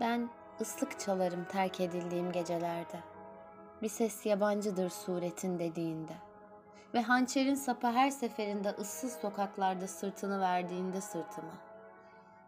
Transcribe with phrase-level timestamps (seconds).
[0.00, 3.00] Ben ıslık çalarım terk edildiğim gecelerde.
[3.82, 6.12] Bir ses yabancıdır suretin dediğinde.
[6.94, 11.52] Ve hançerin sapı her seferinde ıssız sokaklarda sırtını verdiğinde sırtıma.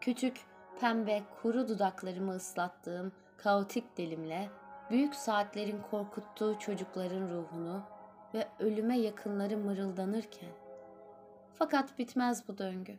[0.00, 0.40] Küçük,
[0.80, 4.48] pembe, kuru dudaklarımı ıslattığım kaotik dilimle
[4.91, 7.82] büyük saatlerin korkuttuğu çocukların ruhunu
[8.35, 10.51] ve ölüme yakınları mırıldanırken.
[11.55, 12.98] Fakat bitmez bu döngü.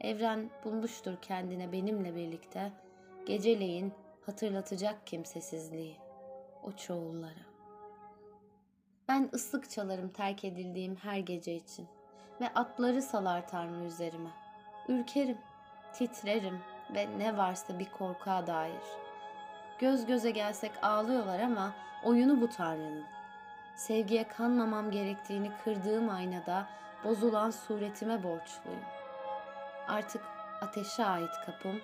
[0.00, 2.72] Evren bulmuştur kendine benimle birlikte
[3.26, 3.92] geceleyin
[4.26, 5.96] hatırlatacak kimsesizliği
[6.62, 7.44] o çoğullara.
[9.08, 11.86] Ben ıslık çalarım terk edildiğim her gece için
[12.40, 14.30] ve atları salar Tanrı üzerime.
[14.88, 15.38] Ürkerim,
[15.92, 16.58] titrerim
[16.94, 18.82] ve ne varsa bir korkuğa dair.
[19.78, 21.72] Göz göze gelsek ağlıyorlar ama
[22.04, 23.04] oyunu bu Tanrı'nın.
[23.76, 26.66] Sevgiye kanmamam gerektiğini kırdığım aynada
[27.04, 28.84] bozulan suretime borçluyum.
[29.88, 30.22] Artık
[30.60, 31.80] ateşe ait kapım.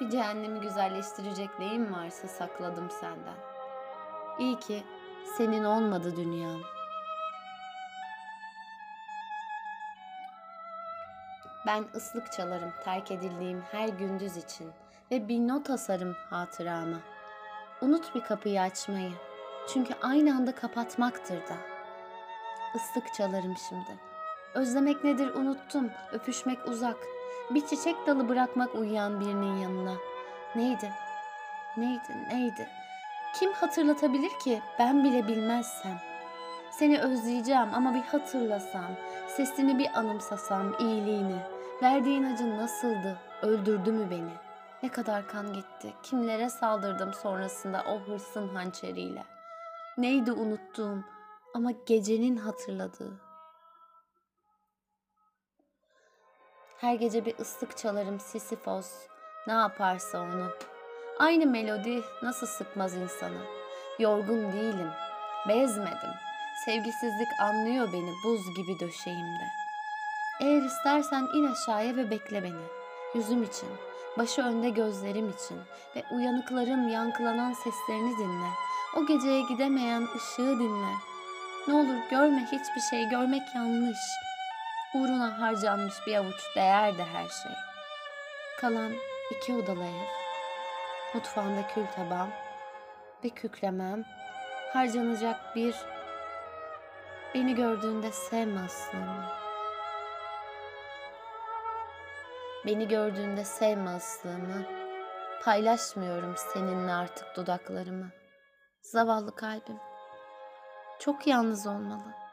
[0.00, 3.36] Bir cehennemi güzelleştirecek neyim varsa sakladım senden.
[4.38, 4.84] İyi ki
[5.36, 6.60] senin olmadı dünyam.
[11.66, 14.70] Ben ıslık çalarım terk edildiğim her gündüz için
[15.10, 16.96] ve bir not asarım hatırama.
[17.82, 19.12] Unut bir kapıyı açmayı.
[19.72, 21.56] Çünkü aynı anda kapatmaktır da.
[22.74, 24.00] Islık çalarım şimdi.
[24.54, 26.96] Özlemek nedir unuttum, öpüşmek uzak.
[27.50, 29.94] Bir çiçek dalı bırakmak uyuyan birinin yanına.
[30.56, 30.92] Neydi?
[31.76, 32.26] Neydi?
[32.32, 32.68] Neydi?
[33.34, 36.00] Kim hatırlatabilir ki ben bile bilmezsem?
[36.70, 38.90] Seni özleyeceğim ama bir hatırlasam,
[39.28, 41.38] sesini bir anımsasam, iyiliğini.
[41.82, 43.18] Verdiğin acı nasıldı?
[43.42, 44.32] Öldürdü mü beni?
[44.82, 45.94] Ne kadar kan gitti?
[46.02, 49.24] Kimlere saldırdım sonrasında o hırsın hançeriyle?
[49.98, 51.04] Neydi unuttuğum
[51.54, 53.27] ama gecenin hatırladığı?
[56.80, 58.90] Her gece bir ıslık çalarım Sisyphos.
[59.46, 60.46] Ne yaparsa onu.
[61.18, 63.38] Aynı melodi nasıl sıkmaz insanı.
[63.98, 64.90] Yorgun değilim.
[65.48, 66.14] Bezmedim.
[66.64, 69.44] Sevgisizlik anlıyor beni buz gibi döşeğimde.
[70.40, 72.66] Eğer istersen in aşağıya ve bekle beni.
[73.14, 73.68] Yüzüm için,
[74.18, 75.58] başı önde gözlerim için
[75.96, 78.50] ve uyanıkların yankılanan seslerini dinle.
[78.96, 80.92] O geceye gidemeyen ışığı dinle.
[81.68, 83.98] Ne olur görme hiçbir şey, görmek yanlış.
[84.94, 87.52] Uğruna harcanmış bir avuç değer de her şey.
[88.60, 88.92] Kalan
[89.30, 90.08] iki odalı ev.
[91.14, 92.30] Mutfağında kül tabağım
[93.24, 94.04] ve kükremem.
[94.72, 95.74] Harcanacak bir
[97.34, 99.24] beni gördüğünde sevme aslımı.
[102.66, 104.66] Beni gördüğünde sevme aslımı.
[105.44, 108.10] Paylaşmıyorum seninle artık dudaklarımı.
[108.82, 109.78] Zavallı kalbim.
[110.98, 112.27] Çok yalnız olmalı.